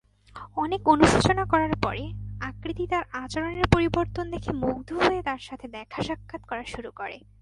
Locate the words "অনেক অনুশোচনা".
0.55-1.45